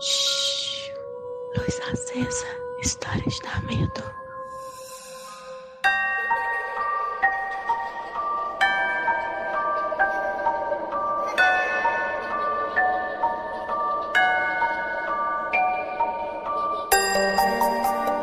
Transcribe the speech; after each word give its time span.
Shhh. 0.00 0.92
Luz 1.56 1.80
acesa. 1.92 2.46
Histórias 2.80 3.38
da 3.40 3.60
medo. 3.62 4.18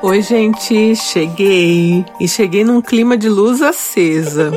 Oi, 0.01 0.21
gente, 0.21 0.95
cheguei 0.95 2.05
e 2.19 2.27
cheguei 2.27 2.63
num 2.63 2.81
clima 2.81 3.17
de 3.17 3.27
luz 3.27 3.61
acesa. 3.61 4.51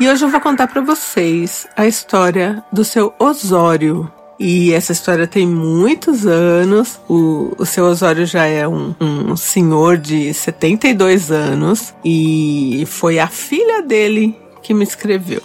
E 0.00 0.08
hoje 0.08 0.24
eu 0.24 0.30
vou 0.30 0.40
contar 0.40 0.68
para 0.68 0.80
vocês 0.80 1.66
a 1.76 1.86
história 1.86 2.64
do 2.72 2.84
seu 2.84 3.12
Osório. 3.18 4.10
E 4.42 4.72
essa 4.72 4.92
história 4.92 5.26
tem 5.26 5.46
muitos 5.46 6.26
anos. 6.26 6.98
O, 7.06 7.54
o 7.58 7.66
seu 7.66 7.84
Osório 7.84 8.24
já 8.24 8.46
é 8.46 8.66
um, 8.66 8.94
um 8.98 9.36
senhor 9.36 9.98
de 9.98 10.32
72 10.32 11.30
anos 11.30 11.94
e 12.02 12.84
foi 12.86 13.18
a 13.18 13.26
filha 13.26 13.82
dele 13.82 14.34
que 14.62 14.72
me 14.72 14.82
escreveu. 14.82 15.42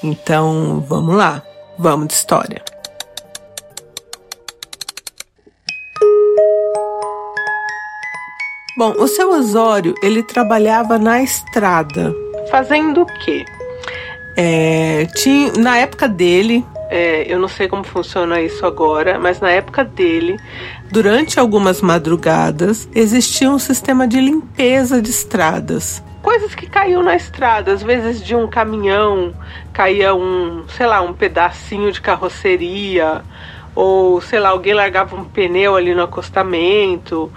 Então, 0.00 0.84
vamos 0.88 1.16
lá. 1.16 1.42
Vamos 1.76 2.06
de 2.06 2.14
história. 2.14 2.62
Bom, 8.78 8.92
o 8.96 9.08
seu 9.08 9.32
Osório, 9.32 9.92
ele 10.04 10.22
trabalhava 10.22 11.00
na 11.00 11.20
estrada. 11.20 12.14
Fazendo 12.48 13.02
o 13.02 13.06
quê? 13.24 13.44
É, 14.36 15.06
tinha, 15.16 15.50
na 15.54 15.78
época 15.78 16.06
dele, 16.06 16.64
é, 16.88 17.24
eu 17.32 17.38
não 17.38 17.48
sei 17.48 17.68
como 17.68 17.84
funciona 17.84 18.40
isso 18.40 18.64
agora, 18.64 19.18
mas 19.18 19.40
na 19.40 19.50
época 19.50 19.84
dele, 19.84 20.38
durante 20.90 21.38
algumas 21.38 21.80
madrugadas, 21.80 22.88
existia 22.94 23.50
um 23.50 23.58
sistema 23.58 24.06
de 24.06 24.20
limpeza 24.20 25.00
de 25.00 25.10
estradas. 25.10 26.02
Coisas 26.22 26.54
que 26.54 26.66
caíam 26.66 27.02
na 27.02 27.14
estrada, 27.14 27.72
às 27.72 27.82
vezes 27.82 28.22
de 28.22 28.34
um 28.34 28.48
caminhão 28.48 29.32
caía 29.72 30.14
um, 30.14 30.64
sei 30.68 30.86
lá, 30.86 31.00
um 31.00 31.12
pedacinho 31.12 31.92
de 31.92 32.00
carroceria, 32.00 33.22
ou 33.74 34.20
sei 34.20 34.40
lá, 34.40 34.48
alguém 34.48 34.74
largava 34.74 35.14
um 35.14 35.24
pneu 35.24 35.76
ali 35.76 35.94
no 35.94 36.02
acostamento 36.02 37.30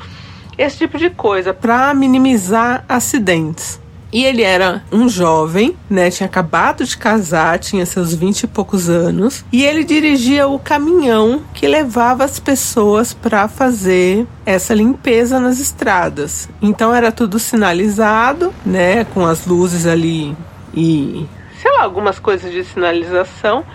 esse 0.59 0.79
tipo 0.79 0.97
de 0.97 1.09
coisa, 1.09 1.53
para 1.53 1.93
minimizar 1.93 2.83
acidentes. 2.87 3.79
E 4.11 4.25
ele 4.25 4.41
era 4.41 4.83
um 4.91 5.07
jovem, 5.07 5.75
né? 5.89 6.09
Tinha 6.09 6.27
acabado 6.27 6.83
de 6.83 6.97
casar, 6.97 7.59
tinha 7.59 7.85
seus 7.85 8.13
vinte 8.13 8.43
e 8.43 8.47
poucos 8.47 8.89
anos, 8.89 9.45
e 9.51 9.63
ele 9.63 9.83
dirigia 9.83 10.47
o 10.47 10.57
caminhão 10.57 11.41
que 11.53 11.67
levava 11.67 12.23
as 12.23 12.39
pessoas 12.39 13.13
para 13.13 13.47
fazer 13.47 14.25
essa 14.45 14.73
limpeza 14.73 15.39
nas 15.39 15.59
estradas. 15.59 16.49
Então 16.61 16.93
era 16.93 17.11
tudo 17.11 17.37
sinalizado, 17.37 18.53
né? 18.65 19.03
Com 19.05 19.25
as 19.25 19.45
luzes 19.45 19.85
ali 19.85 20.35
e 20.73 21.25
sei 21.61 21.71
lá, 21.73 21.83
algumas 21.83 22.19
coisas 22.19 22.51
de 22.51 22.63
sinalização 22.63 23.65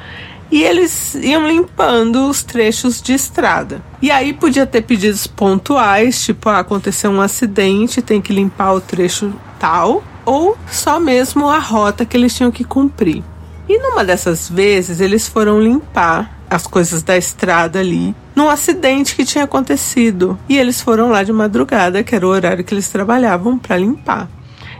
e 0.50 0.62
eles 0.62 1.14
iam 1.16 1.46
limpando 1.48 2.28
os 2.28 2.42
trechos 2.42 3.00
de 3.02 3.12
estrada. 3.12 3.82
E 4.00 4.10
aí 4.10 4.32
podia 4.32 4.66
ter 4.66 4.82
pedidos 4.82 5.27
pontuais, 5.27 6.24
tipo, 6.24 6.48
ah, 6.48 6.60
aconteceu 6.60 7.10
um 7.10 7.20
acidente, 7.20 8.02
tem 8.02 8.20
que 8.20 8.32
limpar 8.32 8.72
o 8.72 8.80
trecho 8.80 9.32
tal, 9.58 10.02
ou 10.25 10.56
só 10.70 10.98
mesmo 10.98 11.48
a 11.48 11.58
rota 11.58 12.05
que 12.05 12.17
eles 12.17 12.34
tinham 12.34 12.50
que 12.50 12.64
cumprir. 12.64 13.22
E 13.69 13.78
numa 13.78 14.05
dessas 14.05 14.48
vezes 14.48 15.00
eles 15.00 15.27
foram 15.28 15.61
limpar 15.61 16.30
as 16.48 16.67
coisas 16.67 17.03
da 17.03 17.17
estrada 17.17 17.80
ali 17.80 18.14
num 18.34 18.48
acidente 18.48 19.14
que 19.14 19.25
tinha 19.25 19.45
acontecido. 19.45 20.39
E 20.48 20.58
eles 20.58 20.80
foram 20.80 21.08
lá 21.08 21.22
de 21.22 21.33
madrugada, 21.33 22.02
que 22.02 22.14
era 22.14 22.27
o 22.27 22.30
horário 22.30 22.64
que 22.64 22.75
eles 22.75 22.89
trabalhavam, 22.89 23.58
para 23.58 23.77
limpar. 23.77 24.28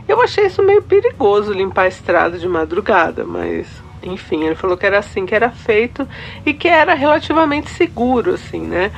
Eu 0.07 0.21
achei 0.21 0.45
isso 0.45 0.61
meio 0.61 0.83
perigoso 0.83 1.51
limpar 1.51 1.83
a 1.83 1.87
estrada 1.87 2.37
de 2.37 2.47
madrugada, 2.47 3.25
mas 3.25 3.67
enfim, 4.03 4.43
ele 4.43 4.55
falou 4.55 4.77
que 4.77 4.85
era 4.85 4.99
assim 4.99 5.25
que 5.25 5.33
era 5.33 5.49
feito 5.49 6.07
e 6.45 6.53
que 6.53 6.67
era 6.67 6.93
relativamente 6.93 7.71
seguro, 7.71 8.35
assim, 8.35 8.61
né? 8.61 8.91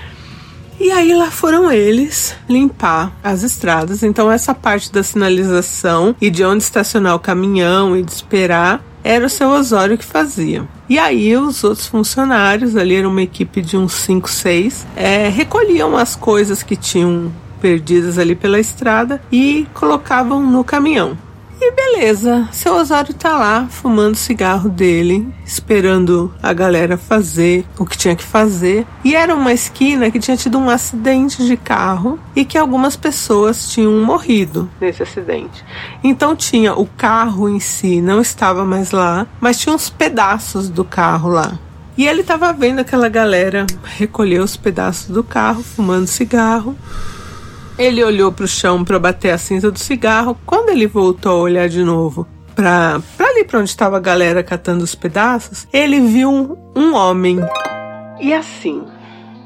E 0.79 0.91
aí 0.91 1.13
lá 1.13 1.31
foram 1.31 1.71
eles 1.71 2.35
limpar 2.47 3.11
as 3.23 3.43
estradas. 3.43 4.03
Então 4.03 4.31
essa 4.31 4.53
parte 4.53 4.91
da 4.91 5.01
sinalização 5.01 6.15
e 6.21 6.29
de 6.29 6.43
onde 6.43 6.63
estacionar 6.63 7.15
o 7.15 7.19
caminhão 7.19 7.97
e 7.97 8.03
de 8.03 8.11
esperar 8.11 8.83
era 9.03 9.25
o 9.25 9.29
seu 9.29 9.49
Osório 9.49 9.97
que 9.97 10.05
fazia. 10.05 10.67
E 10.89 10.99
aí 10.99 11.35
os 11.35 11.63
outros 11.63 11.87
funcionários, 11.87 12.75
ali 12.75 12.95
era 12.95 13.07
uma 13.07 13.21
equipe 13.21 13.61
de 13.61 13.77
uns 13.77 13.93
5, 13.93 14.29
6, 14.29 14.87
é, 14.95 15.29
recolhiam 15.29 15.97
as 15.97 16.15
coisas 16.15 16.61
que 16.61 16.75
tinham 16.75 17.31
perdidas 17.61 18.17
ali 18.17 18.35
pela 18.35 18.59
estrada 18.59 19.21
e 19.31 19.65
colocavam 19.73 20.45
no 20.45 20.63
caminhão. 20.63 21.17
E 21.67 21.71
beleza, 21.71 22.47
seu 22.53 22.75
Osório 22.75 23.13
tá 23.13 23.37
lá 23.37 23.67
fumando 23.69 24.15
cigarro 24.15 24.69
dele, 24.69 25.27
esperando 25.45 26.33
a 26.41 26.53
galera 26.53 26.97
fazer 26.97 27.65
o 27.77 27.85
que 27.85 27.97
tinha 27.97 28.15
que 28.15 28.23
fazer. 28.23 28.87
E 29.03 29.13
era 29.13 29.35
uma 29.35 29.51
esquina 29.51 30.09
que 30.09 30.17
tinha 30.17 30.37
tido 30.37 30.57
um 30.57 30.69
acidente 30.69 31.45
de 31.45 31.57
carro 31.57 32.17
e 32.33 32.45
que 32.45 32.57
algumas 32.57 32.95
pessoas 32.95 33.69
tinham 33.69 34.01
morrido 34.01 34.69
nesse 34.79 35.03
acidente. 35.03 35.61
Então 36.01 36.37
tinha 36.37 36.73
o 36.73 36.85
carro 36.85 37.49
em 37.49 37.59
si, 37.59 37.99
não 37.99 38.21
estava 38.21 38.63
mais 38.63 38.91
lá, 38.91 39.27
mas 39.41 39.59
tinha 39.59 39.75
uns 39.75 39.89
pedaços 39.89 40.69
do 40.69 40.85
carro 40.85 41.27
lá. 41.27 41.59
E 41.97 42.07
ele 42.07 42.21
estava 42.21 42.53
vendo 42.53 42.79
aquela 42.79 43.09
galera 43.09 43.67
recolher 43.83 44.39
os 44.39 44.55
pedaços 44.55 45.09
do 45.09 45.21
carro, 45.21 45.61
fumando 45.61 46.07
cigarro. 46.07 46.77
Ele 47.77 48.03
olhou 48.03 48.31
para 48.31 48.45
o 48.45 48.47
chão 48.47 48.83
para 48.83 48.97
bater 48.97 49.31
a 49.31 49.37
cinza 49.37 49.71
do 49.71 49.77
cigarro. 49.77 50.37
Quando 50.45 50.69
ele 50.69 50.87
voltou 50.87 51.31
a 51.31 51.43
olhar 51.43 51.69
de 51.69 51.83
novo 51.83 52.27
para 52.55 52.99
ali 53.19 53.43
para 53.43 53.59
onde 53.59 53.69
estava 53.69 53.97
a 53.97 53.99
galera 53.99 54.41
catando 54.41 54.83
os 54.83 54.95
pedaços, 54.95 55.67
ele 55.71 55.99
viu 56.01 56.29
um, 56.29 56.57
um 56.75 56.95
homem. 56.95 57.39
E 58.19 58.33
assim, 58.33 58.83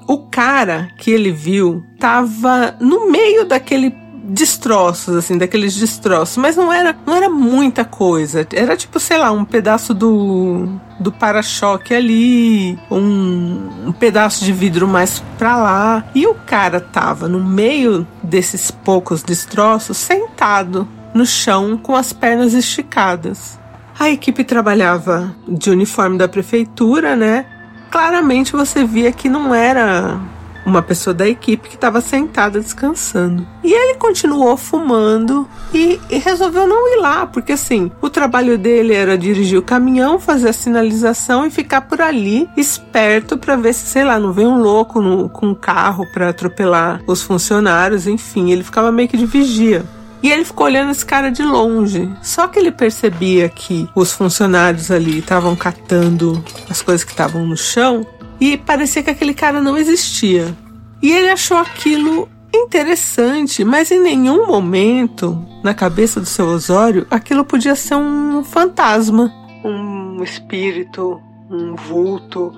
o 0.08 0.18
cara 0.30 0.90
que 0.98 1.12
ele 1.12 1.32
viu 1.32 1.84
estava 1.94 2.76
no 2.80 3.12
meio 3.12 3.46
daquele 3.46 3.92
destroços, 4.24 5.16
assim, 5.16 5.38
daqueles 5.38 5.76
destroços, 5.76 6.38
mas 6.38 6.56
não 6.56 6.72
era, 6.72 6.96
não 7.06 7.16
era 7.16 7.30
muita 7.30 7.84
coisa. 7.84 8.48
Era 8.54 8.78
tipo, 8.78 9.00
sei 9.00 9.18
lá, 9.18 9.32
um 9.32 9.44
pedaço 9.44 9.94
do, 9.94 10.68
do 11.00 11.12
para-choque 11.12 11.94
ali, 11.94 12.78
um, 12.90 13.88
um 13.88 13.92
pedaço 13.92 14.44
de 14.44 14.54
vidro 14.54 14.88
mais 14.88 15.24
pra 15.38 15.58
lá. 15.58 16.06
E 16.14 16.28
o 16.28 16.36
cara 16.36 16.80
tava 16.80 17.28
no 17.28 17.44
meio 17.44 18.08
desses 18.22 18.72
poucos 18.72 19.24
destroços, 19.24 19.98
sentado 19.98 20.88
no 21.14 21.26
chão 21.26 21.78
com 21.78 21.96
as 21.96 22.14
pernas 22.14 22.54
esticadas. 22.54 23.60
A 24.00 24.10
equipe 24.10 24.44
trabalhava 24.44 25.36
de 25.48 25.70
uniforme 25.70 26.18
da 26.18 26.28
prefeitura, 26.28 27.16
né? 27.16 27.46
Claramente 27.92 28.54
você 28.54 28.86
via 28.86 29.12
que 29.12 29.28
não 29.28 29.54
era 29.54 30.20
uma 30.66 30.82
pessoa 30.82 31.14
da 31.14 31.28
equipe 31.28 31.70
que 31.70 31.76
estava 31.76 32.02
sentada 32.02 32.60
descansando. 32.60 33.48
E 33.64 33.74
ele 33.74 33.96
continuou 33.96 34.56
fumando 34.58 35.48
e, 35.74 36.00
e, 36.10 36.18
resolveu 36.18 36.68
não 36.68 36.96
ir 36.96 37.02
lá, 37.02 37.26
porque 37.26 37.54
assim, 37.54 37.92
o 38.02 38.10
trabalho 38.10 38.58
dele 38.58 38.94
era 38.94 39.18
dirigir 39.18 39.58
o 39.58 39.64
caminhão, 39.64 40.20
fazer 40.20 40.50
a 40.50 40.54
sinalização 40.54 41.46
e 41.46 41.52
ficar 41.52 41.82
por 41.82 42.02
ali, 42.02 42.50
esperto 42.56 43.38
para 43.38 43.56
ver 43.56 43.74
se, 43.74 43.86
sei 43.86 44.04
lá, 44.04 44.20
não 44.20 44.32
vem 44.32 44.48
um 44.48 44.62
louco 44.62 45.02
no, 45.02 45.30
com 45.30 45.48
um 45.48 45.56
carro 45.56 46.06
para 46.14 46.30
atropelar 46.30 47.02
os 47.08 47.22
funcionários, 47.22 48.08
enfim, 48.08 48.52
ele 48.52 48.64
ficava 48.64 48.92
meio 48.92 49.10
que 49.10 49.18
de 49.18 49.26
vigia. 49.26 49.84
E 50.24 50.32
ele 50.32 50.46
ficou 50.46 50.68
olhando 50.68 50.92
esse 50.92 51.06
cara 51.06 51.32
de 51.32 51.42
longe. 51.42 52.08
Só 52.22 52.48
que 52.48 52.60
ele 52.60 52.72
percebia 52.72 53.50
que 53.50 53.90
os 53.96 54.12
funcionários 54.12 54.92
ali 54.92 55.18
estavam 55.20 55.56
catando 55.56 56.44
as 56.70 56.82
coisas 56.82 57.04
que 57.04 57.12
estavam 57.12 57.46
no 57.46 57.58
chão 57.58 58.06
e 58.42 58.58
parecia 58.58 59.04
que 59.04 59.12
aquele 59.12 59.36
cara 59.36 59.62
não 59.62 59.78
existia. 59.78 60.58
E 61.00 61.12
ele 61.12 61.30
achou 61.30 61.58
aquilo 61.58 62.28
interessante, 62.52 63.64
mas 63.64 63.92
em 63.92 64.02
nenhum 64.02 64.48
momento, 64.48 65.46
na 65.64 65.76
cabeça 65.76 66.20
do 66.20 66.26
seu 66.26 66.48
Osório, 66.48 67.06
aquilo 67.12 67.46
podia 67.46 67.76
ser 67.76 67.96
um 67.96 68.44
fantasma, 68.44 69.32
um 69.64 70.24
espírito, 70.24 71.22
um 71.52 71.76
vulto. 71.76 72.52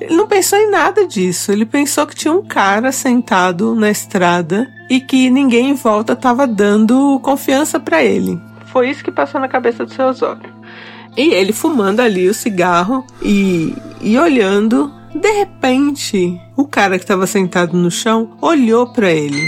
Ele 0.00 0.16
não 0.16 0.26
pensou 0.26 0.58
em 0.58 0.70
nada 0.70 1.06
disso. 1.06 1.52
Ele 1.52 1.66
pensou 1.66 2.06
que 2.06 2.14
tinha 2.14 2.32
um 2.32 2.42
cara 2.42 2.90
sentado 2.90 3.74
na 3.74 3.90
estrada 3.90 4.66
e 4.88 4.98
que 4.98 5.28
ninguém 5.28 5.70
em 5.70 5.74
volta 5.74 6.14
estava 6.14 6.46
dando 6.46 7.20
confiança 7.20 7.78
para 7.78 8.02
ele. 8.02 8.40
Foi 8.66 8.88
isso 8.88 9.04
que 9.04 9.10
passou 9.10 9.40
na 9.40 9.48
cabeça 9.48 9.84
do 9.84 9.92
seu 9.92 10.06
Osório. 10.06 10.54
E 11.16 11.34
ele 11.34 11.52
fumando 11.52 12.00
ali 12.00 12.28
o 12.28 12.34
cigarro 12.34 13.04
e, 13.22 13.74
e 14.00 14.16
olhando 14.16 14.97
de 15.18 15.30
repente, 15.32 16.40
o 16.56 16.66
cara 16.66 16.96
que 16.96 17.04
estava 17.04 17.26
sentado 17.26 17.76
no 17.76 17.90
chão 17.90 18.36
olhou 18.40 18.86
para 18.92 19.10
ele. 19.10 19.46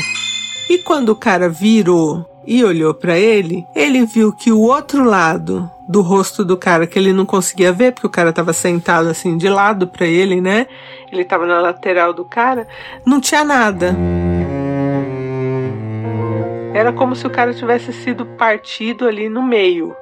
E 0.68 0.78
quando 0.78 1.10
o 1.10 1.16
cara 1.16 1.48
virou 1.48 2.26
e 2.46 2.64
olhou 2.64 2.92
para 2.92 3.16
ele, 3.18 3.64
ele 3.74 4.04
viu 4.04 4.32
que 4.32 4.50
o 4.50 4.60
outro 4.60 5.04
lado 5.04 5.70
do 5.88 6.00
rosto 6.00 6.44
do 6.44 6.56
cara 6.56 6.86
que 6.86 6.98
ele 6.98 7.12
não 7.12 7.26
conseguia 7.26 7.72
ver, 7.72 7.92
porque 7.92 8.06
o 8.06 8.10
cara 8.10 8.32
tava 8.32 8.52
sentado 8.52 9.08
assim 9.08 9.36
de 9.36 9.48
lado 9.48 9.86
para 9.86 10.06
ele, 10.06 10.40
né? 10.40 10.66
Ele 11.10 11.24
tava 11.24 11.46
na 11.46 11.60
lateral 11.60 12.12
do 12.12 12.24
cara, 12.24 12.66
não 13.04 13.20
tinha 13.20 13.44
nada. 13.44 13.96
Era 16.72 16.92
como 16.92 17.16
se 17.16 17.26
o 17.26 17.30
cara 17.30 17.52
tivesse 17.52 17.92
sido 17.92 18.24
partido 18.24 19.06
ali 19.06 19.28
no 19.28 19.42
meio. 19.42 19.94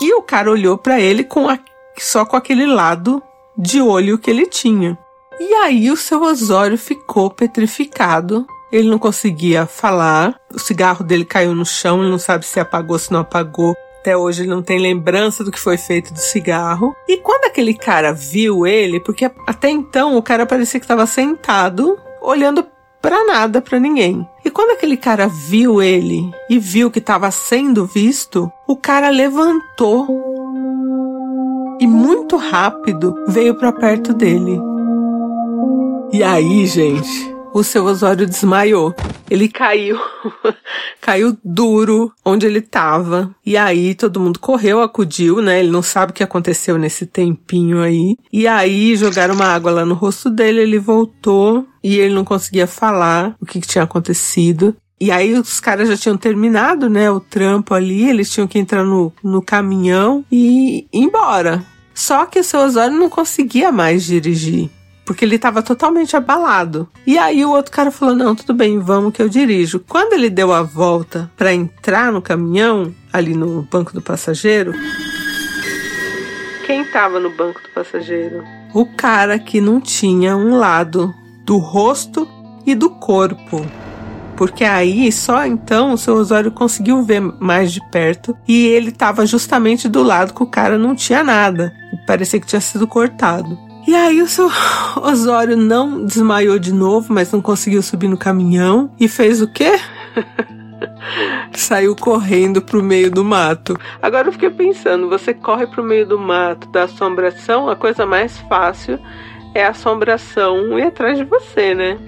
E 0.00 0.14
o 0.14 0.22
cara 0.22 0.50
olhou 0.50 0.78
para 0.78 1.00
ele 1.00 1.24
com 1.24 1.48
a, 1.48 1.58
só 1.98 2.24
com 2.24 2.36
aquele 2.36 2.66
lado 2.66 3.22
de 3.56 3.80
olho 3.80 4.18
que 4.18 4.30
ele 4.30 4.46
tinha. 4.46 4.96
E 5.40 5.54
aí 5.54 5.90
o 5.90 5.96
seu 5.96 6.22
Osório 6.22 6.78
ficou 6.78 7.30
petrificado. 7.30 8.46
Ele 8.70 8.88
não 8.88 8.98
conseguia 8.98 9.66
falar. 9.66 10.34
O 10.52 10.58
cigarro 10.58 11.04
dele 11.04 11.24
caiu 11.24 11.54
no 11.54 11.66
chão, 11.66 12.00
ele 12.00 12.10
não 12.10 12.18
sabe 12.18 12.46
se 12.46 12.58
apagou, 12.58 12.98
se 12.98 13.12
não 13.12 13.20
apagou. 13.20 13.74
Até 14.00 14.16
hoje 14.16 14.42
ele 14.42 14.50
não 14.50 14.62
tem 14.62 14.80
lembrança 14.80 15.44
do 15.44 15.50
que 15.52 15.60
foi 15.60 15.76
feito 15.76 16.12
do 16.12 16.18
cigarro. 16.18 16.94
E 17.08 17.18
quando 17.18 17.44
aquele 17.44 17.74
cara 17.74 18.12
viu 18.12 18.66
ele, 18.66 18.98
porque 18.98 19.30
até 19.46 19.70
então 19.70 20.16
o 20.16 20.22
cara 20.22 20.44
parecia 20.44 20.80
que 20.80 20.84
estava 20.84 21.06
sentado, 21.06 21.96
olhando 22.20 22.66
para 23.00 23.24
nada, 23.24 23.60
para 23.60 23.78
ninguém. 23.78 24.26
E 24.44 24.50
quando 24.50 24.70
aquele 24.70 24.96
cara 24.96 25.28
viu 25.28 25.82
ele 25.82 26.30
e 26.48 26.58
viu 26.58 26.90
que 26.90 27.00
estava 27.00 27.30
sendo 27.30 27.84
visto, 27.84 28.50
o 28.66 28.76
cara 28.76 29.08
levantou 29.08 30.06
e 31.80 31.86
muito 31.86 32.36
rápido 32.36 33.14
veio 33.28 33.56
para 33.56 33.72
perto 33.72 34.14
dele. 34.14 34.71
E 36.12 36.22
aí, 36.22 36.66
gente, 36.66 37.34
o 37.54 37.64
seu 37.64 37.86
Osório 37.86 38.26
desmaiou. 38.26 38.94
Ele 39.30 39.48
caiu, 39.48 39.98
caiu 41.00 41.34
duro 41.42 42.12
onde 42.22 42.44
ele 42.44 42.60
tava. 42.60 43.34
E 43.46 43.56
aí 43.56 43.94
todo 43.94 44.20
mundo 44.20 44.38
correu, 44.38 44.82
acudiu, 44.82 45.40
né? 45.40 45.60
Ele 45.60 45.70
não 45.70 45.80
sabe 45.80 46.12
o 46.12 46.14
que 46.14 46.22
aconteceu 46.22 46.76
nesse 46.76 47.06
tempinho 47.06 47.80
aí. 47.80 48.18
E 48.30 48.46
aí 48.46 48.94
jogaram 48.94 49.34
uma 49.34 49.46
água 49.46 49.70
lá 49.70 49.86
no 49.86 49.94
rosto 49.94 50.28
dele, 50.28 50.60
ele 50.60 50.78
voltou 50.78 51.66
e 51.82 51.98
ele 51.98 52.12
não 52.12 52.26
conseguia 52.26 52.66
falar 52.66 53.34
o 53.40 53.46
que, 53.46 53.58
que 53.58 53.66
tinha 53.66 53.84
acontecido. 53.84 54.76
E 55.00 55.10
aí 55.10 55.32
os 55.32 55.60
caras 55.60 55.88
já 55.88 55.96
tinham 55.96 56.18
terminado, 56.18 56.90
né, 56.90 57.10
o 57.10 57.20
trampo 57.20 57.72
ali, 57.72 58.06
eles 58.06 58.30
tinham 58.30 58.46
que 58.46 58.58
entrar 58.58 58.84
no, 58.84 59.10
no 59.24 59.40
caminhão 59.40 60.26
e 60.30 60.80
ir 60.80 60.88
embora. 60.92 61.64
Só 61.94 62.26
que 62.26 62.38
o 62.38 62.44
seu 62.44 62.60
Osório 62.60 62.98
não 62.98 63.08
conseguia 63.08 63.72
mais 63.72 64.04
dirigir 64.04 64.70
porque 65.12 65.26
ele 65.26 65.36
estava 65.36 65.62
totalmente 65.62 66.16
abalado. 66.16 66.88
E 67.06 67.18
aí 67.18 67.44
o 67.44 67.50
outro 67.50 67.70
cara 67.70 67.90
falou: 67.90 68.16
"Não, 68.16 68.34
tudo 68.34 68.54
bem, 68.54 68.78
vamos 68.78 69.12
que 69.12 69.20
eu 69.20 69.28
dirijo". 69.28 69.78
Quando 69.86 70.14
ele 70.14 70.30
deu 70.30 70.52
a 70.52 70.62
volta 70.62 71.30
para 71.36 71.52
entrar 71.52 72.10
no 72.10 72.22
caminhão, 72.22 72.94
ali 73.12 73.34
no 73.34 73.62
banco 73.70 73.92
do 73.92 74.00
passageiro, 74.00 74.72
quem 76.66 76.80
estava 76.80 77.20
no 77.20 77.28
banco 77.28 77.60
do 77.60 77.68
passageiro? 77.74 78.42
O 78.72 78.86
cara 78.86 79.38
que 79.38 79.60
não 79.60 79.78
tinha 79.78 80.34
um 80.34 80.56
lado 80.56 81.12
do 81.44 81.58
rosto 81.58 82.26
e 82.64 82.74
do 82.74 82.88
corpo. 82.88 83.66
Porque 84.34 84.64
aí 84.64 85.12
só 85.12 85.44
então 85.44 85.92
o 85.92 85.98
seu 85.98 86.14
Osório 86.14 86.50
conseguiu 86.50 87.02
ver 87.02 87.20
mais 87.20 87.70
de 87.70 87.86
perto 87.90 88.34
e 88.48 88.66
ele 88.66 88.88
estava 88.88 89.26
justamente 89.26 89.90
do 89.90 90.02
lado 90.02 90.32
que 90.32 90.42
o 90.42 90.46
cara 90.46 90.78
não 90.78 90.94
tinha 90.94 91.22
nada. 91.22 91.70
Parecia 92.06 92.40
que 92.40 92.46
tinha 92.46 92.60
sido 92.60 92.86
cortado. 92.86 93.71
E 93.86 93.94
aí 93.94 94.22
o 94.22 94.28
seu 94.28 94.48
Osório 95.02 95.56
não 95.56 96.04
desmaiou 96.04 96.58
de 96.58 96.72
novo, 96.72 97.12
mas 97.12 97.32
não 97.32 97.40
conseguiu 97.40 97.82
subir 97.82 98.08
no 98.08 98.16
caminhão 98.16 98.90
e 98.98 99.08
fez 99.08 99.42
o 99.42 99.52
quê? 99.52 99.72
Saiu 101.52 101.94
correndo 101.96 102.62
pro 102.62 102.82
meio 102.82 103.10
do 103.10 103.24
mato. 103.24 103.78
Agora 104.00 104.28
eu 104.28 104.32
fiquei 104.32 104.50
pensando, 104.50 105.08
você 105.08 105.34
corre 105.34 105.66
pro 105.66 105.82
meio 105.82 106.06
do 106.06 106.18
mato 106.18 106.68
da 106.70 106.84
assombração, 106.84 107.68
a 107.68 107.76
coisa 107.76 108.06
mais 108.06 108.38
fácil 108.48 108.98
é 109.54 109.64
a 109.64 109.70
assombração 109.70 110.78
ir 110.78 110.84
atrás 110.84 111.18
de 111.18 111.24
você, 111.24 111.74
né? 111.74 111.98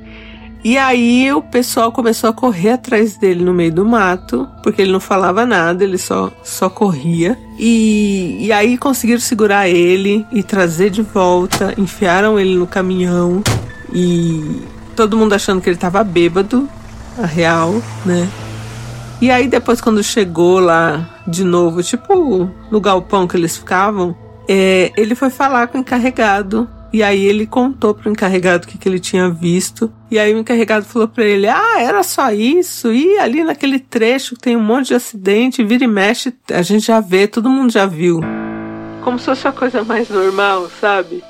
E 0.64 0.78
aí 0.78 1.30
o 1.30 1.42
pessoal 1.42 1.92
começou 1.92 2.30
a 2.30 2.32
correr 2.32 2.70
atrás 2.70 3.18
dele 3.18 3.44
no 3.44 3.52
meio 3.52 3.70
do 3.70 3.84
mato, 3.84 4.48
porque 4.62 4.80
ele 4.80 4.92
não 4.92 4.98
falava 4.98 5.44
nada, 5.44 5.84
ele 5.84 5.98
só, 5.98 6.32
só 6.42 6.70
corria. 6.70 7.38
E, 7.58 8.38
e 8.40 8.50
aí 8.50 8.78
conseguiram 8.78 9.20
segurar 9.20 9.68
ele 9.68 10.26
e 10.32 10.42
trazer 10.42 10.88
de 10.88 11.02
volta, 11.02 11.74
enfiaram 11.76 12.40
ele 12.40 12.56
no 12.56 12.66
caminhão 12.66 13.42
e 13.92 14.62
todo 14.96 15.18
mundo 15.18 15.34
achando 15.34 15.60
que 15.60 15.68
ele 15.68 15.76
tava 15.76 16.02
bêbado, 16.02 16.66
a 17.18 17.26
real, 17.26 17.74
né? 18.06 18.26
E 19.20 19.30
aí 19.30 19.46
depois 19.46 19.82
quando 19.82 20.02
chegou 20.02 20.60
lá 20.60 21.20
de 21.28 21.44
novo, 21.44 21.82
tipo 21.82 22.50
no 22.70 22.80
galpão 22.80 23.28
que 23.28 23.36
eles 23.36 23.54
ficavam, 23.54 24.16
é, 24.48 24.90
ele 24.96 25.14
foi 25.14 25.28
falar 25.28 25.66
com 25.68 25.76
o 25.76 25.80
encarregado 25.82 26.66
e 26.94 27.02
aí 27.02 27.24
ele 27.24 27.44
contou 27.44 27.92
pro 27.92 28.08
encarregado 28.08 28.66
o 28.66 28.68
que, 28.68 28.78
que 28.78 28.88
ele 28.88 29.00
tinha 29.00 29.28
visto. 29.28 29.92
E 30.08 30.16
aí 30.16 30.32
o 30.32 30.38
encarregado 30.38 30.86
falou 30.86 31.08
para 31.08 31.24
ele: 31.24 31.48
Ah, 31.48 31.80
era 31.80 32.04
só 32.04 32.30
isso. 32.30 32.92
E 32.92 33.18
ali 33.18 33.42
naquele 33.42 33.80
trecho 33.80 34.36
tem 34.36 34.56
um 34.56 34.62
monte 34.62 34.86
de 34.88 34.94
acidente, 34.94 35.64
vira 35.64 35.82
e 35.82 35.88
mexe, 35.88 36.32
a 36.52 36.62
gente 36.62 36.86
já 36.86 37.00
vê, 37.00 37.26
todo 37.26 37.50
mundo 37.50 37.72
já 37.72 37.84
viu. 37.84 38.20
Como 39.02 39.18
se 39.18 39.24
fosse 39.24 39.48
a 39.48 39.50
coisa 39.50 39.82
mais 39.82 40.08
normal, 40.08 40.70
sabe? 40.80 41.24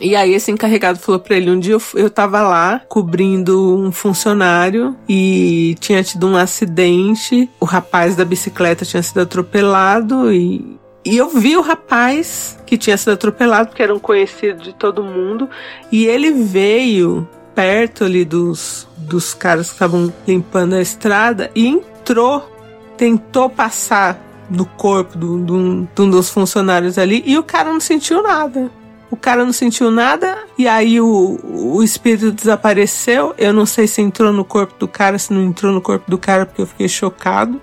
E 0.00 0.16
aí 0.16 0.32
esse 0.32 0.50
encarregado 0.50 0.98
falou 0.98 1.20
para 1.20 1.36
ele, 1.36 1.50
um 1.50 1.60
dia 1.60 1.74
eu, 1.74 1.82
eu 1.94 2.08
tava 2.08 2.40
lá 2.40 2.80
cobrindo 2.88 3.76
um 3.78 3.92
funcionário 3.92 4.96
e 5.06 5.76
tinha 5.78 6.02
tido 6.02 6.26
um 6.26 6.36
acidente, 6.36 7.50
o 7.60 7.66
rapaz 7.66 8.16
da 8.16 8.24
bicicleta 8.24 8.86
tinha 8.86 9.02
sido 9.02 9.20
atropelado 9.20 10.32
e 10.32 10.79
e 11.04 11.16
eu 11.16 11.28
vi 11.28 11.56
o 11.56 11.62
rapaz 11.62 12.58
que 12.66 12.76
tinha 12.76 12.96
sido 12.96 13.12
atropelado, 13.12 13.68
porque 13.68 13.82
era 13.82 13.94
um 13.94 13.98
conhecido 13.98 14.62
de 14.62 14.72
todo 14.72 15.02
mundo, 15.02 15.48
e 15.90 16.06
ele 16.06 16.30
veio 16.30 17.26
perto 17.54 18.04
ali 18.04 18.24
dos, 18.24 18.86
dos 18.96 19.34
caras 19.34 19.68
que 19.68 19.74
estavam 19.74 20.12
limpando 20.26 20.74
a 20.74 20.80
estrada 20.80 21.50
e 21.54 21.66
entrou, 21.66 22.48
tentou 22.96 23.48
passar 23.48 24.20
no 24.48 24.66
corpo 24.66 25.18
de 25.18 25.52
um 26.02 26.10
dos 26.10 26.30
funcionários 26.30 26.98
ali 26.98 27.22
e 27.24 27.38
o 27.38 27.42
cara 27.42 27.72
não 27.72 27.80
sentiu 27.80 28.22
nada. 28.22 28.70
O 29.10 29.16
cara 29.16 29.44
não 29.44 29.52
sentiu 29.52 29.90
nada 29.90 30.38
e 30.56 30.68
aí 30.68 31.00
o, 31.00 31.38
o 31.42 31.82
espírito 31.82 32.30
desapareceu. 32.30 33.34
Eu 33.36 33.52
não 33.52 33.66
sei 33.66 33.86
se 33.86 34.00
entrou 34.00 34.32
no 34.32 34.44
corpo 34.44 34.74
do 34.78 34.86
cara, 34.86 35.18
se 35.18 35.32
não 35.32 35.42
entrou 35.42 35.72
no 35.72 35.80
corpo 35.80 36.08
do 36.08 36.16
cara, 36.16 36.46
porque 36.46 36.62
eu 36.62 36.66
fiquei 36.66 36.88
chocado 36.88 37.60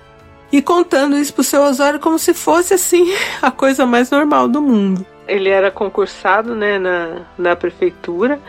e 0.52 0.62
contando 0.62 1.18
isso 1.18 1.34
pro 1.34 1.44
seu 1.44 1.62
Osório 1.62 2.00
como 2.00 2.18
se 2.18 2.34
fosse 2.34 2.74
assim 2.74 3.12
a 3.42 3.52
coisa 3.52 3.86
mais 3.86 4.10
normal 4.10 4.48
do 4.48 4.62
mundo. 4.62 5.06
Ele 5.28 5.50
era 5.50 5.70
concursado 5.70 6.56
né, 6.56 6.80
na, 6.80 7.22
na 7.38 7.56
prefeitura 7.56 8.40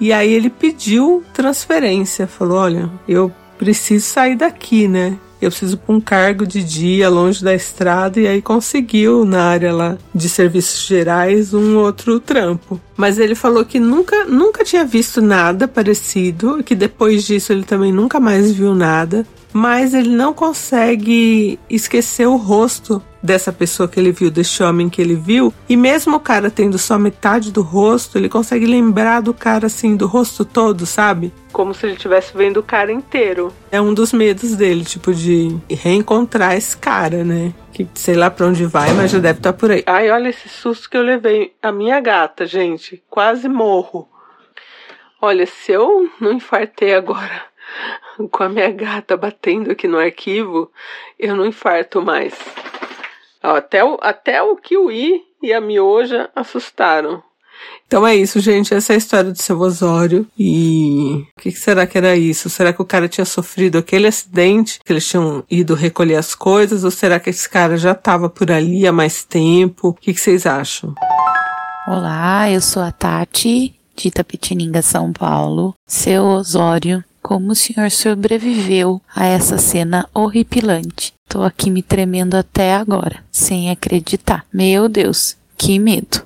e 0.00 0.12
aí 0.12 0.32
ele 0.32 0.50
pediu 0.50 1.22
transferência. 1.32 2.26
Falou: 2.26 2.58
Olha, 2.58 2.90
eu 3.06 3.30
preciso 3.58 4.06
sair 4.06 4.34
daqui, 4.34 4.88
né? 4.88 5.18
Eu 5.40 5.50
preciso 5.50 5.76
para 5.76 5.94
um 5.94 6.00
cargo 6.00 6.46
de 6.46 6.62
dia 6.62 7.08
longe 7.08 7.42
da 7.42 7.52
estrada 7.52 8.20
e 8.20 8.28
aí 8.28 8.40
conseguiu 8.40 9.24
na 9.24 9.42
área 9.42 9.72
lá 9.72 9.98
de 10.14 10.28
serviços 10.28 10.86
gerais 10.86 11.52
um 11.52 11.76
outro 11.78 12.20
trampo. 12.20 12.80
Mas 12.96 13.18
ele 13.18 13.34
falou 13.34 13.64
que 13.64 13.80
nunca, 13.80 14.24
nunca 14.24 14.64
tinha 14.64 14.84
visto 14.84 15.20
nada 15.20 15.66
parecido, 15.66 16.62
que 16.62 16.76
depois 16.76 17.24
disso 17.24 17.52
ele 17.52 17.64
também 17.64 17.92
nunca 17.92 18.20
mais 18.20 18.52
viu 18.52 18.72
nada 18.72 19.26
mas 19.52 19.94
ele 19.94 20.10
não 20.10 20.32
consegue 20.32 21.58
esquecer 21.68 22.26
o 22.26 22.36
rosto 22.36 23.02
dessa 23.22 23.52
pessoa 23.52 23.88
que 23.88 24.00
ele 24.00 24.10
viu, 24.10 24.30
desse 24.30 24.62
homem 24.62 24.88
que 24.88 25.00
ele 25.00 25.14
viu. 25.14 25.54
E 25.68 25.76
mesmo 25.76 26.16
o 26.16 26.20
cara 26.20 26.50
tendo 26.50 26.76
só 26.76 26.98
metade 26.98 27.52
do 27.52 27.62
rosto, 27.62 28.18
ele 28.18 28.28
consegue 28.28 28.66
lembrar 28.66 29.20
do 29.20 29.32
cara 29.32 29.66
assim, 29.66 29.96
do 29.96 30.06
rosto 30.06 30.44
todo, 30.44 30.84
sabe? 30.84 31.32
Como 31.52 31.72
se 31.72 31.86
ele 31.86 31.94
estivesse 31.94 32.36
vendo 32.36 32.58
o 32.58 32.62
cara 32.62 32.90
inteiro. 32.90 33.52
É 33.70 33.80
um 33.80 33.94
dos 33.94 34.12
medos 34.12 34.56
dele, 34.56 34.84
tipo, 34.84 35.14
de 35.14 35.56
reencontrar 35.70 36.56
esse 36.56 36.76
cara, 36.76 37.22
né? 37.22 37.54
Que 37.72 37.86
sei 37.94 38.14
lá 38.14 38.30
pra 38.30 38.46
onde 38.46 38.66
vai, 38.66 38.92
mas 38.92 39.10
já 39.10 39.18
deve 39.18 39.38
estar 39.38 39.52
tá 39.52 39.58
por 39.58 39.70
aí. 39.70 39.84
Ai, 39.86 40.10
olha 40.10 40.28
esse 40.28 40.48
susto 40.48 40.90
que 40.90 40.96
eu 40.96 41.02
levei. 41.02 41.54
A 41.62 41.70
minha 41.70 42.00
gata, 42.00 42.44
gente, 42.44 43.02
quase 43.08 43.48
morro. 43.48 44.08
Olha, 45.20 45.46
se 45.46 45.70
eu 45.70 46.10
não 46.20 46.32
infartei 46.32 46.94
agora 46.94 47.51
com 48.30 48.42
a 48.42 48.48
minha 48.48 48.70
gata 48.70 49.16
batendo 49.16 49.70
aqui 49.70 49.88
no 49.88 49.98
arquivo, 49.98 50.70
eu 51.18 51.36
não 51.36 51.46
infarto 51.46 52.02
mais. 52.02 52.34
Até 53.42 53.84
o, 53.84 53.98
até 54.00 54.42
o 54.42 54.56
Kiwi 54.56 55.22
e 55.42 55.52
a 55.52 55.60
Mioja 55.60 56.30
assustaram. 56.34 57.22
Então 57.86 58.06
é 58.06 58.16
isso, 58.16 58.40
gente. 58.40 58.72
Essa 58.72 58.92
é 58.92 58.94
a 58.94 58.98
história 58.98 59.30
do 59.30 59.40
seu 59.40 59.58
Osório. 59.60 60.26
E 60.38 61.26
o 61.36 61.40
que, 61.40 61.52
que, 61.52 61.58
será 61.58 61.86
que 61.86 61.98
era 61.98 62.16
isso? 62.16 62.48
Será 62.48 62.72
que 62.72 62.80
o 62.80 62.86
cara 62.86 63.08
tinha 63.08 63.24
sofrido 63.24 63.78
aquele 63.78 64.06
acidente, 64.06 64.80
que 64.84 64.92
eles 64.92 65.06
tinham 65.06 65.44
ido 65.50 65.74
recolher 65.74 66.16
as 66.16 66.34
coisas? 66.34 66.84
Ou 66.84 66.90
será 66.90 67.20
que 67.20 67.30
esse 67.30 67.48
cara 67.48 67.76
já 67.76 67.92
estava 67.92 68.30
por 68.30 68.50
ali 68.50 68.86
há 68.86 68.92
mais 68.92 69.24
tempo? 69.24 69.88
O 69.88 69.94
que, 69.94 70.14
que 70.14 70.20
vocês 70.20 70.46
acham? 70.46 70.94
Olá, 71.86 72.50
eu 72.50 72.60
sou 72.60 72.82
a 72.82 72.90
Tati, 72.90 73.74
de 73.94 74.08
Itapetininga, 74.08 74.80
São 74.80 75.12
Paulo. 75.12 75.74
Seu 75.86 76.24
Osório 76.24 77.04
Como 77.22 77.52
o 77.52 77.54
senhor 77.54 77.90
sobreviveu 77.90 79.00
a 79.14 79.26
essa 79.26 79.56
cena 79.56 80.08
horripilante? 80.12 81.14
Tô 81.28 81.42
aqui 81.42 81.70
me 81.70 81.80
tremendo 81.80 82.34
até 82.34 82.74
agora, 82.74 83.22
sem 83.30 83.70
acreditar. 83.70 84.44
Meu 84.52 84.88
Deus, 84.88 85.36
que 85.56 85.78
medo. 85.78 86.22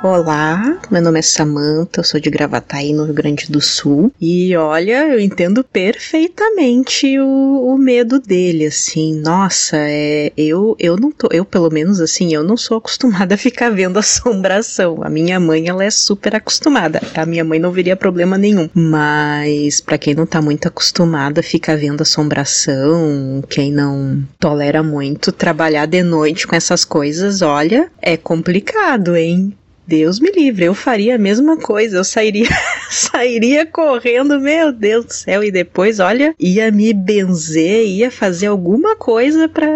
Olá, 0.00 0.78
meu 0.92 1.02
nome 1.02 1.18
é 1.18 1.22
Samantha, 1.22 1.98
eu 1.98 2.04
sou 2.04 2.20
de 2.20 2.30
Gravataí, 2.30 2.92
no 2.92 3.02
Rio 3.02 3.14
Grande 3.14 3.50
do 3.50 3.60
Sul. 3.60 4.12
E 4.20 4.56
olha, 4.56 5.08
eu 5.08 5.18
entendo 5.18 5.64
perfeitamente 5.64 7.18
o, 7.18 7.74
o 7.74 7.76
medo 7.76 8.20
dele, 8.20 8.66
assim. 8.66 9.20
Nossa, 9.20 9.76
é, 9.76 10.32
eu, 10.36 10.76
eu 10.78 10.96
não 10.96 11.10
tô, 11.10 11.26
eu 11.32 11.44
pelo 11.44 11.68
menos 11.68 12.00
assim, 12.00 12.32
eu 12.32 12.44
não 12.44 12.56
sou 12.56 12.76
acostumada 12.76 13.34
a 13.34 13.38
ficar 13.38 13.70
vendo 13.70 13.98
assombração. 13.98 15.00
A 15.02 15.10
minha 15.10 15.40
mãe, 15.40 15.68
ela 15.68 15.82
é 15.82 15.90
super 15.90 16.36
acostumada. 16.36 17.00
A 17.12 17.26
minha 17.26 17.42
mãe 17.42 17.58
não 17.58 17.72
veria 17.72 17.96
problema 17.96 18.38
nenhum. 18.38 18.70
Mas 18.72 19.80
para 19.80 19.98
quem 19.98 20.14
não 20.14 20.26
tá 20.26 20.40
muito 20.40 20.68
acostumada 20.68 21.40
a 21.40 21.42
ficar 21.42 21.76
vendo 21.76 22.02
assombração, 22.02 23.42
quem 23.48 23.72
não 23.72 24.22
tolera 24.38 24.80
muito 24.80 25.32
trabalhar 25.32 25.86
de 25.86 26.04
noite 26.04 26.46
com 26.46 26.54
essas 26.54 26.84
coisas, 26.84 27.42
olha, 27.42 27.90
é 28.00 28.16
complicado, 28.16 29.16
hein? 29.16 29.52
Deus 29.88 30.20
me 30.20 30.30
livre, 30.30 30.66
eu 30.66 30.74
faria 30.74 31.14
a 31.14 31.18
mesma 31.18 31.56
coisa, 31.56 31.96
eu 31.96 32.04
sairia, 32.04 32.46
sairia 32.90 33.64
correndo, 33.64 34.38
meu 34.38 34.70
Deus 34.70 35.06
do 35.06 35.12
céu, 35.14 35.42
e 35.42 35.50
depois, 35.50 35.98
olha, 35.98 36.34
ia 36.38 36.70
me 36.70 36.92
benzer, 36.92 37.86
ia 37.86 38.10
fazer 38.10 38.48
alguma 38.48 38.96
coisa 38.96 39.48
para, 39.48 39.66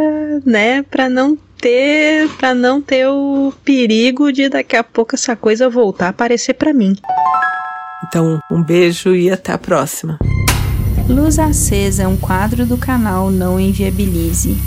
né, 0.44 0.82
para 0.82 1.08
não 1.08 1.34
ter, 1.56 2.28
para 2.36 2.54
não 2.54 2.82
ter 2.82 3.08
o 3.08 3.54
perigo 3.64 4.30
de 4.30 4.50
daqui 4.50 4.76
a 4.76 4.84
pouco 4.84 5.14
essa 5.14 5.34
coisa 5.34 5.70
voltar 5.70 6.08
a 6.08 6.10
aparecer 6.10 6.52
para 6.52 6.74
mim. 6.74 6.94
Então, 8.06 8.38
um 8.50 8.62
beijo 8.62 9.14
e 9.14 9.30
até 9.30 9.52
a 9.52 9.58
próxima. 9.58 10.18
Luz 11.08 11.38
Acesa 11.38 12.02
é 12.02 12.06
um 12.06 12.18
quadro 12.18 12.66
do 12.66 12.76
canal 12.76 13.30
Não 13.30 13.58
Inviabilize 13.58 14.58